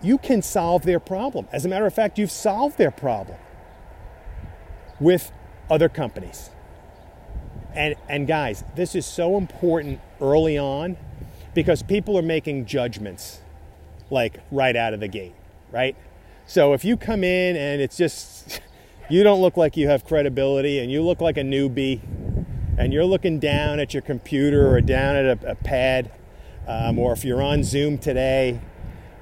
you 0.01 0.17
can 0.17 0.41
solve 0.41 0.83
their 0.83 0.99
problem. 0.99 1.47
As 1.51 1.65
a 1.65 1.69
matter 1.69 1.85
of 1.85 1.93
fact, 1.93 2.17
you've 2.17 2.31
solved 2.31 2.77
their 2.77 2.91
problem 2.91 3.37
with 4.99 5.31
other 5.69 5.89
companies. 5.89 6.49
And, 7.73 7.95
and 8.07 8.27
guys, 8.27 8.63
this 8.75 8.95
is 8.95 9.05
so 9.05 9.37
important 9.37 9.99
early 10.21 10.57
on 10.57 10.97
because 11.55 11.81
people 11.81 12.17
are 12.17 12.21
making 12.21 12.65
judgments 12.65 13.39
like 14.11 14.39
right 14.51 14.75
out 14.75 14.93
of 14.93 14.99
the 14.99 15.07
gate, 15.07 15.33
right? 15.71 15.95
So 16.45 16.73
if 16.73 16.85
you 16.85 16.95
come 16.97 17.23
in 17.23 17.55
and 17.55 17.81
it's 17.81 17.97
just, 17.97 18.61
you 19.09 19.23
don't 19.23 19.41
look 19.41 19.57
like 19.57 19.75
you 19.75 19.87
have 19.87 20.05
credibility 20.05 20.77
and 20.79 20.91
you 20.91 21.01
look 21.01 21.21
like 21.21 21.37
a 21.37 21.41
newbie 21.41 22.01
and 22.77 22.93
you're 22.93 23.05
looking 23.05 23.39
down 23.39 23.79
at 23.79 23.93
your 23.93 24.03
computer 24.03 24.69
or 24.69 24.81
down 24.81 25.15
at 25.15 25.43
a, 25.43 25.51
a 25.51 25.55
pad, 25.55 26.11
um, 26.67 26.99
or 26.99 27.13
if 27.13 27.23
you're 27.23 27.41
on 27.41 27.63
Zoom 27.63 27.97
today 27.97 28.59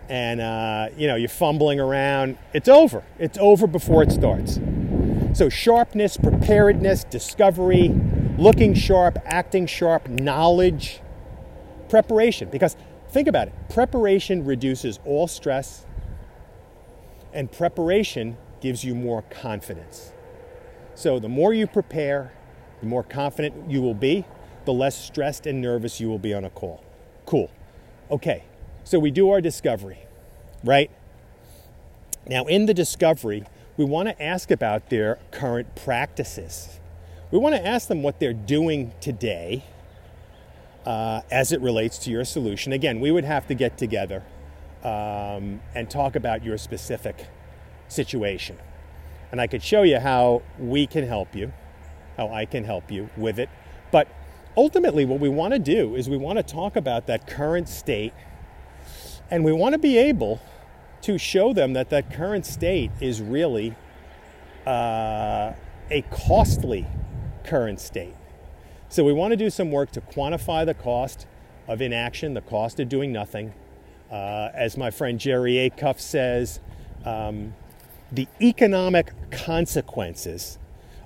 and 0.10 0.42
uh, 0.42 0.90
you 0.98 1.08
know 1.08 1.16
you're 1.16 1.30
fumbling 1.30 1.80
around, 1.80 2.38
it's 2.54 2.68
over. 2.68 3.04
It's 3.20 3.38
over 3.38 3.68
before 3.68 4.04
it 4.04 4.12
starts. 4.12 4.60
So 5.34 5.50
sharpness, 5.50 6.18
preparedness, 6.18 7.04
discovery, 7.06 7.90
looking 8.38 8.74
sharp, 8.74 9.20
acting 9.26 9.66
sharp, 9.66 10.08
knowledge, 10.10 11.02
preparation. 11.94 12.50
Because 12.50 12.76
think 13.10 13.28
about 13.28 13.50
it 13.50 13.54
preparation 13.70 14.44
reduces 14.44 15.00
all 15.06 15.28
stress, 15.28 15.86
and 17.32 17.52
preparation 17.52 18.36
gives 18.62 18.84
you 18.84 18.96
more 18.96 19.22
confidence. 19.30 20.12
So 20.96 21.20
the 21.20 21.30
more 21.30 21.54
you 21.54 21.68
prepare, 21.68 22.34
the 22.80 22.88
more 22.88 23.04
confident 23.04 23.70
you 23.70 23.80
will 23.84 23.94
be, 23.94 24.26
the 24.66 24.74
less 24.74 24.98
stressed 24.98 25.46
and 25.46 25.62
nervous 25.62 26.00
you 26.00 26.10
will 26.10 26.18
be 26.18 26.34
on 26.34 26.44
a 26.44 26.50
call. 26.50 26.84
Cool. 27.28 27.52
Okay, 28.10 28.44
so 28.84 28.98
we 28.98 29.12
do 29.12 29.30
our 29.30 29.40
discovery, 29.40 30.00
right? 30.64 30.90
Now, 32.26 32.46
in 32.46 32.66
the 32.66 32.74
discovery, 32.74 33.44
we 33.78 33.86
want 33.86 34.08
to 34.10 34.20
ask 34.20 34.50
about 34.50 34.90
their 34.90 35.20
current 35.30 35.76
practices. 35.76 36.80
We 37.30 37.38
want 37.38 37.54
to 37.54 37.64
ask 37.64 37.88
them 37.88 38.02
what 38.02 38.20
they're 38.20 38.34
doing 38.34 38.94
today 39.00 39.64
uh, 40.86 41.22
as 41.32 41.52
it 41.52 41.62
relates 41.62 41.98
to 42.00 42.12
your 42.12 42.26
solution. 42.26 42.74
Again, 42.74 43.00
we 43.00 43.12
would 43.12 43.26
have 43.26 43.48
to 43.48 43.54
get 43.54 43.78
together 43.78 44.24
um, 44.84 45.62
and 45.76 45.90
talk 45.90 46.16
about 46.16 46.44
your 46.44 46.58
specific 46.58 47.28
situation. 47.88 48.58
And 49.32 49.42
I 49.42 49.48
could 49.48 49.64
show 49.64 49.84
you 49.84 50.00
how 50.00 50.44
we 50.60 50.86
can 50.86 51.08
help 51.08 51.36
you, 51.36 51.54
how 52.18 52.30
I 52.30 52.46
can 52.46 52.64
help 52.64 52.92
you 52.92 53.10
with 53.18 53.40
it. 53.40 53.50
But 53.92 54.08
ultimately, 54.56 55.06
what 55.06 55.20
we 55.20 55.30
want 55.30 55.54
to 55.54 55.60
do 55.60 55.96
is 55.96 56.10
we 56.10 56.18
want 56.18 56.38
to 56.38 56.44
talk 56.44 56.76
about 56.76 57.08
that 57.08 57.28
current 57.28 57.70
state 57.70 58.14
and 59.32 59.44
we 59.44 59.52
want 59.52 59.74
to 59.74 59.80
be 59.80 59.98
able 59.98 60.40
to 61.02 61.18
show 61.18 61.54
them 61.54 61.74
that 61.74 61.90
that 61.90 62.12
current 62.12 62.46
state 62.46 62.92
is 63.02 63.22
really 63.22 63.76
uh, 64.66 65.54
a 65.90 66.02
costly 66.12 66.86
current 67.44 67.80
state. 67.80 68.14
So 68.94 69.04
we 69.04 69.12
want 69.12 69.32
to 69.32 69.36
do 69.36 69.50
some 69.50 69.72
work 69.72 69.90
to 69.94 70.02
quantify 70.02 70.68
the 70.68 70.76
cost 70.76 71.26
of 71.68 71.82
inaction, 71.82 72.36
the 72.36 72.42
cost 72.42 72.80
of 72.80 72.90
doing 72.90 73.12
nothing. 73.12 73.56
Uh, 74.12 74.50
as 74.54 74.78
my 74.78 74.92
friend 74.92 75.20
Jerry 75.20 75.54
Acuff 75.54 76.00
says, 76.00 76.60
um, 77.04 77.56
the 78.12 78.28
economic 78.40 79.12
consequences 79.32 80.60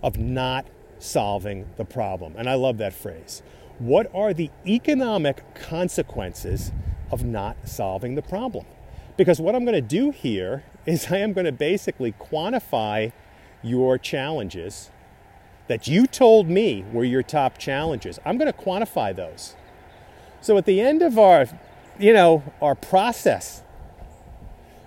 of 0.03 0.17
not 0.17 0.67
solving 0.99 1.65
the 1.77 1.85
problem. 1.85 2.33
And 2.37 2.49
I 2.49 2.55
love 2.55 2.77
that 2.79 2.91
phrase. 2.91 3.41
What 3.79 4.13
are 4.13 4.33
the 4.33 4.51
economic 4.65 5.55
consequences 5.55 6.73
of 7.09 7.23
not 7.23 7.55
solving 7.63 8.15
the 8.15 8.21
problem? 8.21 8.65
Because 9.15 9.39
what 9.39 9.55
I'm 9.55 9.63
going 9.63 9.75
to 9.75 9.81
do 9.81 10.11
here 10.11 10.65
is 10.85 11.07
I 11.09 11.19
am 11.19 11.31
going 11.31 11.45
to 11.45 11.53
basically 11.53 12.11
quantify 12.11 13.13
your 13.63 13.97
challenges 13.97 14.91
that 15.67 15.87
you 15.87 16.07
told 16.07 16.49
me 16.49 16.85
were 16.91 17.03
your 17.03 17.23
top 17.23 17.57
challenges. 17.57 18.19
I'm 18.25 18.37
going 18.37 18.51
to 18.51 18.57
quantify 18.57 19.15
those. 19.15 19.55
So 20.41 20.57
at 20.57 20.65
the 20.65 20.79
end 20.79 21.01
of 21.01 21.17
our, 21.19 21.47
you 21.99 22.13
know, 22.13 22.43
our 22.61 22.75
process, 22.75 23.63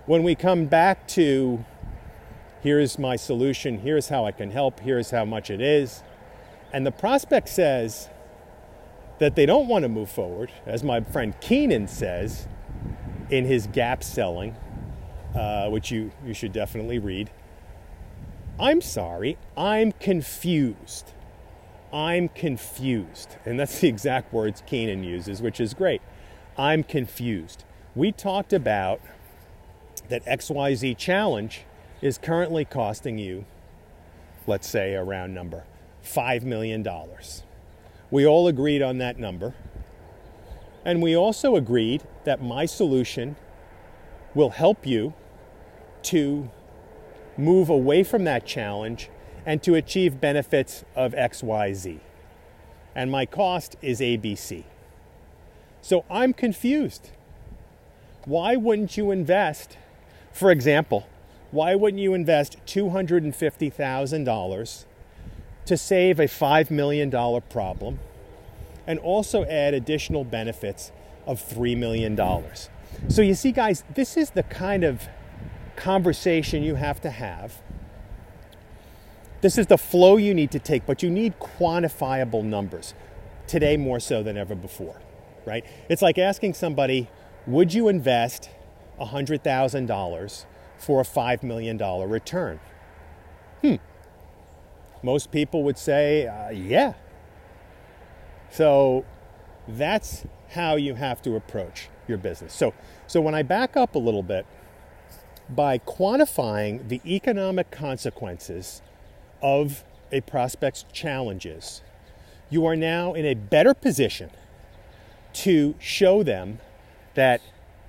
when 0.07 0.23
we 0.23 0.35
come 0.35 0.67
back 0.67 1.07
to 1.09 1.65
here's 2.63 2.99
my 2.99 3.17
solution, 3.17 3.79
here's 3.79 4.09
how 4.09 4.25
I 4.25 4.33
can 4.33 4.51
help, 4.51 4.81
here's 4.81 5.11
how 5.11 5.25
much 5.25 5.51
it 5.51 5.61
is, 5.61 6.03
and 6.73 6.87
the 6.87 6.93
prospect 6.93 7.49
says 7.49 8.09
that 9.19 9.35
they 9.35 9.45
don't 9.45 9.69
want 9.69 9.83
to 9.83 9.89
move 9.89 10.11
forward, 10.11 10.51
as 10.67 10.83
my 10.83 11.01
friend 11.01 11.35
Keenan 11.41 11.89
says 11.89 12.49
in 13.29 13.45
his 13.45 13.67
gap 13.67 14.03
selling, 14.03 14.57
uh, 15.35 15.69
which 15.69 15.91
you, 15.91 16.11
you 16.25 16.33
should 16.33 16.53
definitely 16.53 16.99
read. 16.99 17.31
I'm 18.61 18.83
sorry, 18.83 19.39
I'm 19.57 19.93
confused. 19.93 21.15
I'm 21.95 22.29
confused. 22.29 23.37
And 23.47 23.59
that's 23.59 23.81
the 23.81 23.89
exact 23.89 24.35
words 24.35 24.63
Keenan 24.67 25.03
uses, 25.03 25.41
which 25.41 25.61
is 25.61 25.73
great. 25.73 26.03
I'm 26.59 26.83
confused. 26.83 27.65
We 27.95 28.13
talked 28.13 28.53
about 28.53 29.01
that 30.11 30.23
XYZ 30.27 30.99
challenge 30.99 31.63
is 32.03 32.19
currently 32.19 32.67
costing 32.67 33.17
you, 33.17 33.47
let's 34.47 34.69
say 34.69 34.93
a 34.93 35.03
round 35.03 35.35
number, 35.35 35.65
$5 36.05 36.43
million. 36.43 36.87
We 38.11 38.27
all 38.27 38.47
agreed 38.47 38.83
on 38.83 38.99
that 38.99 39.19
number. 39.19 39.55
And 40.85 41.01
we 41.01 41.17
also 41.17 41.57
agreed 41.57 42.03
that 42.25 42.43
my 42.43 42.67
solution 42.67 43.37
will 44.35 44.51
help 44.51 44.87
you 44.87 45.15
to 46.03 46.51
move 47.41 47.69
away 47.69 48.03
from 48.03 48.25
that 48.25 48.47
challenge 48.47 49.11
and 49.47 49.63
to 49.63 49.75
achieve 49.75 50.21
benefits 50.21 50.85
of 50.95 51.13
XYZ. 51.13 52.01
And 52.95 53.11
my 53.11 53.27
cost 53.27 53.77
is 53.83 54.01
ABC. 54.01 54.65
So 55.83 56.05
I'm 56.11 56.33
confused. 56.33 57.11
Why 58.25 58.57
wouldn't 58.57 58.97
you 58.97 59.11
invest, 59.11 59.77
for 60.33 60.51
example, 60.51 61.07
why 61.51 61.75
wouldn't 61.75 62.03
you 62.03 62.15
invest 62.15 62.57
$250,000 62.67 64.85
to 65.67 65.77
save 65.77 66.21
a 66.21 66.25
$5 66.25 66.71
million 66.71 67.11
problem 67.49 67.99
and 68.87 68.99
also 69.01 69.45
add 69.45 69.75
additional 69.75 70.25
benefits 70.25 70.93
of 71.27 71.43
$3 71.43 71.77
million? 71.77 72.17
So 73.09 73.23
you 73.23 73.35
see, 73.35 73.53
guys, 73.53 73.85
this 73.95 74.17
is 74.17 74.31
the 74.31 74.43
kind 74.45 74.85
of 74.85 75.09
conversation 75.77 76.63
you 76.63 76.77
have 76.77 77.01
to 77.03 77.11
have. 77.11 77.61
This 79.41 79.57
is 79.57 79.67
the 79.69 79.79
flow 79.79 80.17
you 80.17 80.35
need 80.35 80.51
to 80.51 80.59
take, 80.59 80.85
but 80.85 81.03
you 81.03 81.11
need 81.11 81.39
quantifiable 81.39 82.45
numbers 82.45 82.95
today 83.47 83.77
more 83.77 83.99
so 83.99 84.23
than 84.23 84.37
ever 84.37 84.55
before, 84.55 85.01
right? 85.47 85.65
It's 85.89 86.03
like 86.03 86.19
asking 86.19 86.55
somebody, 86.55 87.09
would 87.47 87.73
you 87.73 87.89
invest 87.89 88.51
$100,000 89.01 90.45
for 90.79 91.01
a 91.01 91.05
$5 91.05 91.43
million 91.43 91.79
return? 91.79 92.61
Hmm. 93.63 93.77
Most 95.03 95.33
people 95.33 95.63
would 95.65 95.79
say, 95.79 96.27
uh, 96.27 96.51
yeah. 96.51 96.95
So 98.51 99.05
that's 99.67 100.25
how 100.51 100.77
you 100.77 100.95
have 100.97 101.23
to 101.23 101.37
approach 101.37 101.89
your 102.07 102.19
business. 102.19 102.53
So, 102.53 102.75
so 103.07 103.21
when 103.21 103.35
I 103.35 103.43
back 103.43 103.77
up 103.77 103.95
a 103.95 103.99
little 103.99 104.23
bit, 104.23 104.47
by 105.55 105.79
quantifying 105.79 106.89
the 106.89 107.01
economic 107.05 107.71
consequences 107.71 108.83
of 109.43 109.85
a 110.13 110.21
prospect's 110.23 110.85
challenges, 110.93 111.83
you 112.49 112.67
are 112.67 112.77
now 112.77 113.15
in 113.15 113.25
a 113.25 113.35
better 113.35 113.75
position 113.75 114.31
to 115.33 115.75
show 115.79 116.23
them 116.23 116.59
that, 117.15 117.41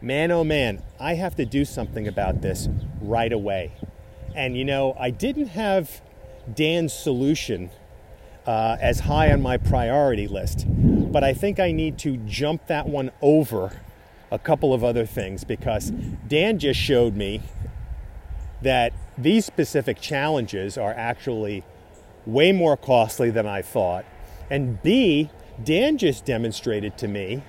man, 0.02 0.32
oh 0.32 0.43
man, 0.43 0.82
I 1.00 1.15
have 1.15 1.36
to 1.36 1.45
do 1.45 1.65
something 1.65 2.08
about 2.08 2.41
this 2.41 2.67
right 3.02 3.32
away. 3.32 3.71
And 4.36 4.56
you 4.58 4.65
know, 4.65 4.95
I 5.00 5.10
didn't 5.10 5.47
have 5.47 6.02
Dan's 6.54 6.93
solution 6.93 7.71
uh, 8.45 8.78
as 8.80 9.02
high 9.02 9.32
on 9.32 9.41
my 9.41 9.58
priority 9.58 10.28
list, 10.28 10.65
but 10.67 11.24
I 11.24 11.34
think 11.34 11.60
I 11.60 11.71
need 11.71 11.97
to 12.00 12.17
jump 12.17 12.67
that 12.67 12.88
one 12.88 13.12
over 13.21 13.82
a 14.32 14.39
couple 14.39 14.74
of 14.74 14.84
other 14.84 15.06
things 15.06 15.44
because 15.44 15.91
Dan 16.28 16.58
just 16.58 16.80
showed 16.80 17.15
me 17.15 17.41
that 18.62 18.94
these 19.17 19.46
specific 19.46 20.00
challenges 20.00 20.78
are 20.78 20.94
actually 20.94 21.63
way 22.26 22.52
more 22.52 22.78
costly 22.78 23.30
than 23.30 23.46
I 23.46 23.62
thought. 23.62 24.06
And 24.50 24.82
B, 24.82 25.30
Dan 25.62 25.98
just 25.98 26.26
demonstrated 26.26 26.98
to 27.00 27.08
me 27.08 27.44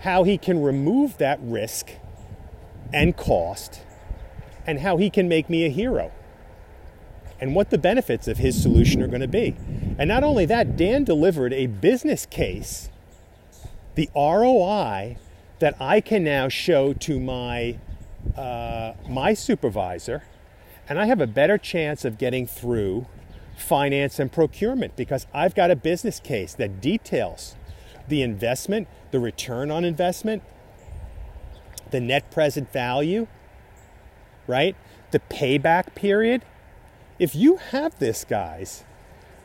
how 0.00 0.24
he 0.24 0.38
can 0.38 0.62
remove 0.62 1.18
that 1.18 1.38
risk 1.42 1.90
and 2.92 3.16
cost 3.16 3.82
and 4.66 4.80
how 4.80 4.96
he 4.96 5.10
can 5.10 5.28
make 5.28 5.50
me 5.50 5.64
a 5.64 5.68
hero 5.68 6.12
and 7.40 7.54
what 7.54 7.70
the 7.70 7.78
benefits 7.78 8.28
of 8.28 8.38
his 8.38 8.60
solution 8.60 9.02
are 9.02 9.08
going 9.08 9.20
to 9.20 9.28
be. 9.28 9.54
And 9.98 10.08
not 10.08 10.24
only 10.24 10.46
that, 10.46 10.76
Dan 10.76 11.04
delivered 11.04 11.52
a 11.52 11.66
business 11.66 12.24
case, 12.26 12.88
the 13.94 14.08
ROI 14.14 15.18
that 15.58 15.74
I 15.80 16.00
can 16.00 16.24
now 16.24 16.48
show 16.48 16.92
to 16.92 17.20
my 17.20 17.78
uh, 18.36 18.94
my 19.08 19.34
supervisor, 19.34 20.24
and 20.88 20.98
I 20.98 21.06
have 21.06 21.20
a 21.20 21.26
better 21.26 21.58
chance 21.58 22.04
of 22.04 22.18
getting 22.18 22.46
through 22.46 23.06
finance 23.56 24.18
and 24.18 24.30
procurement 24.30 24.96
because 24.96 25.26
I've 25.32 25.54
got 25.54 25.70
a 25.70 25.76
business 25.76 26.20
case 26.20 26.54
that 26.54 26.80
details 26.80 27.56
the 28.08 28.22
investment, 28.22 28.88
the 29.10 29.20
return 29.20 29.70
on 29.70 29.84
investment, 29.84 30.42
the 31.90 32.00
net 32.00 32.30
present 32.30 32.72
value, 32.72 33.26
right? 34.46 34.76
The 35.10 35.20
payback 35.20 35.94
period. 35.94 36.42
If 37.18 37.34
you 37.34 37.56
have 37.56 37.98
this, 37.98 38.24
guys, 38.24 38.84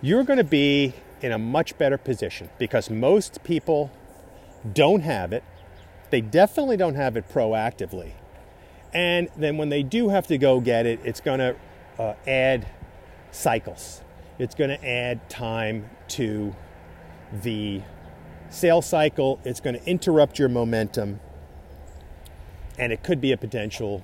you're 0.02 0.24
going 0.24 0.38
to 0.38 0.44
be 0.44 0.94
in 1.22 1.32
a 1.32 1.38
much 1.38 1.78
better 1.78 1.98
position 1.98 2.50
because 2.58 2.90
most 2.90 3.44
people 3.44 3.92
don't 4.74 5.02
have 5.02 5.32
it. 5.32 5.44
They 6.12 6.22
definitely 6.22 6.78
don't 6.78 6.96
have 6.96 7.18
it 7.18 7.28
proactively. 7.30 8.12
And 8.94 9.30
then 9.38 9.58
when 9.58 9.70
they 9.70 9.84
do 9.84 10.10
have 10.10 10.28
to 10.28 10.38
go 10.38 10.60
get 10.60 10.86
it, 10.86 11.00
it's 11.04 11.22
going 11.22 11.40
to 11.40 11.56
uh, 11.98 12.14
add 12.28 12.68
cycles. 13.32 14.02
It's 14.38 14.54
going 14.54 14.70
to 14.70 14.86
add 14.86 15.30
time 15.30 15.90
to 16.10 16.56
the 17.42 17.82
sales 18.50 18.86
cycle. 18.86 19.40
It's 19.46 19.62
going 19.62 19.80
to 19.80 19.90
interrupt 19.90 20.38
your 20.38 20.50
momentum. 20.50 21.20
And 22.78 22.92
it 22.92 23.04
could 23.04 23.22
be 23.22 23.32
a 23.32 23.38
potential 23.38 24.04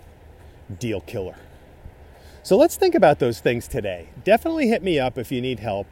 deal 0.80 1.02
killer. 1.02 1.36
So 2.44 2.56
let's 2.56 2.78
think 2.78 2.96
about 2.96 3.20
those 3.20 3.42
things 3.42 3.68
today. 3.68 4.08
Definitely 4.24 4.70
hit 4.70 4.82
me 4.82 5.00
up 5.00 5.18
if 5.18 5.32
you 5.34 5.42
need 5.42 5.60
help 5.60 5.88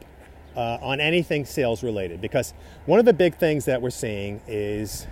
uh, 0.56 0.78
on 0.80 1.00
anything 1.00 1.44
sales 1.44 1.82
related 1.82 2.22
because 2.22 2.54
one 2.86 2.98
of 2.98 3.04
the 3.04 3.12
big 3.12 3.36
things 3.36 3.66
that 3.66 3.82
we're 3.82 3.90
seeing 3.90 4.40
is 4.46 5.06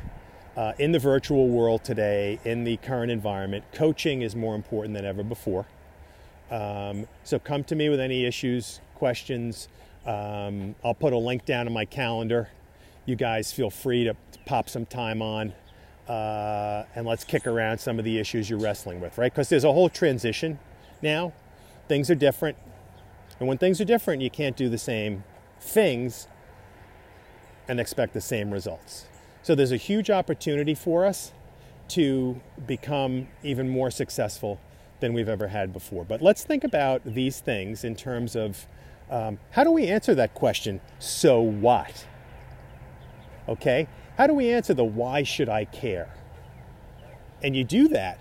uh, 0.57 0.73
in 0.79 0.93
the 0.93 0.99
virtual 0.99 1.49
world 1.49 1.85
today, 1.85 2.39
in 2.45 2.65
the 2.65 2.77
current 2.79 3.11
environment, 3.11 3.65
coaching 3.73 4.23
is 4.23 4.37
more 4.37 4.55
important 4.55 4.95
than 4.95 5.05
ever 5.05 5.23
before. 5.23 5.67
Um, 6.51 7.07
so 7.25 7.39
come 7.39 7.65
to 7.65 7.75
me 7.75 7.89
with 7.89 8.01
any 8.01 8.25
issues, 8.25 8.81
questions. 8.95 9.69
Um, 10.07 10.75
I'll 10.85 10.95
put 10.95 11.13
a 11.13 11.19
link 11.19 11.45
down 11.45 11.67
in 11.67 11.73
my 11.73 11.85
calendar. 11.85 12.49
You 13.07 13.17
guys 13.17 13.53
feel 13.53 13.71
free 13.71 14.05
to 14.05 14.15
pop 14.47 14.69
some 14.69 14.87
time 14.87 15.23
on 15.23 15.53
uh, 16.09 16.85
and 16.95 17.07
let's 17.07 17.25
kick 17.25 17.47
around 17.47 17.79
some 17.79 17.99
of 17.99 18.05
the 18.05 18.19
issues 18.19 18.49
you're 18.49 18.59
wrestling 18.59 19.01
with, 19.01 19.17
right? 19.19 19.33
Because 19.33 19.49
there's 19.49 19.65
a 19.65 19.73
whole 19.73 19.89
transition 19.89 20.59
now. 21.03 21.33
Things 21.89 22.11
are 22.11 22.15
different. 22.15 22.57
And 23.41 23.49
when 23.49 23.59
things 23.59 23.81
are 23.81 23.85
different, 23.85 24.23
you 24.23 24.31
can't 24.31 24.57
do 24.57 24.69
the 24.69 24.79
same 24.79 25.25
things 25.61 26.29
and 27.67 27.81
expect 27.81 28.13
the 28.13 28.21
same 28.21 28.51
results. 28.51 29.07
So 29.45 29.55
there's 29.55 29.73
a 29.73 29.77
huge 29.77 30.09
opportunity 30.09 30.75
for 30.75 31.05
us 31.05 31.31
to 31.89 32.41
become 32.67 33.29
even 33.43 33.69
more 33.69 33.91
successful 33.91 34.59
than 35.01 35.13
we've 35.13 35.29
ever 35.29 35.49
had 35.49 35.71
before. 35.71 36.03
But 36.03 36.23
let's 36.23 36.45
think 36.45 36.65
about 36.65 37.03
these 37.05 37.41
things 37.41 37.85
in 37.85 37.95
terms 37.95 38.37
of 38.37 38.67
um, 39.11 39.39
how 39.51 39.63
do 39.63 39.71
we 39.71 39.87
answer 39.87 40.15
that 40.15 40.33
question, 40.33 40.81
so 40.99 41.43
what? 41.43 42.07
Okay? 43.47 43.87
How 44.17 44.27
do 44.27 44.33
we 44.33 44.51
answer 44.51 44.73
the 44.73 44.83
why 44.83 45.25
should 45.25 45.51
I 45.51 45.67
care? 45.67 46.09
And 47.43 47.55
you 47.55 47.65
do 47.65 47.89
that 47.89 48.19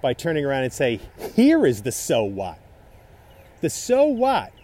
by 0.00 0.14
turning 0.14 0.46
around 0.46 0.64
and 0.64 0.72
say, 0.72 1.00
here 1.34 1.66
is 1.66 1.82
the 1.82 1.92
so 1.92 2.24
what. 2.24 2.58
The 3.60 3.68
so 3.68 4.06
what 4.06 4.54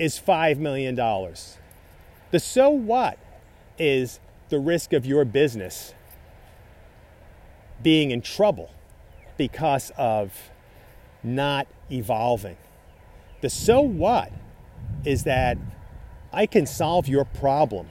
is 0.00 0.18
$5 0.18 0.58
million. 0.58 0.96
The 0.96 2.40
so 2.40 2.70
what 2.70 3.20
is 3.78 4.18
the 4.48 4.58
risk 4.58 4.92
of 4.92 5.04
your 5.04 5.24
business 5.24 5.94
being 7.82 8.10
in 8.10 8.22
trouble 8.22 8.70
because 9.36 9.92
of 9.96 10.50
not 11.22 11.66
evolving. 11.90 12.56
The 13.40 13.50
so 13.50 13.80
what 13.80 14.32
is 15.04 15.24
that 15.24 15.58
I 16.32 16.46
can 16.46 16.66
solve 16.66 17.08
your 17.08 17.24
problem 17.24 17.88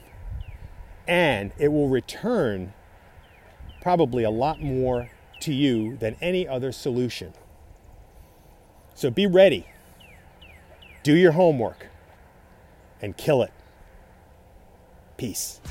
and 1.08 1.52
it 1.58 1.68
will 1.68 1.88
return 1.88 2.74
probably 3.82 4.24
a 4.24 4.32
lot 4.32 4.62
more 4.62 5.10
to 5.41 5.54
you 5.54 5.98
than 5.98 6.15
any 6.22 6.48
other 6.48 6.72
solution. 6.72 7.34
So 8.96 9.12
be 9.12 9.28
ready, 9.28 9.68
do 11.04 11.15
your 11.15 11.34
homework, 11.34 11.88
and 13.02 13.15
kill 13.15 13.44
it. 13.44 13.52
Peace. 15.18 15.62